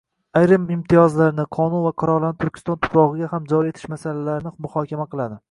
ayrim 0.39 0.63
imtiyozlarini, 0.75 1.45
qonun 1.57 1.83
va 1.83 1.91
qarorlarini 2.05 2.39
Turkiston 2.45 2.81
tuprog'iga 2.87 3.31
ham 3.35 3.47
joriy 3.53 3.75
etish 3.75 3.87
masalalarini 3.95 4.57
muhokama 4.69 5.09
qiladi. 5.15 5.39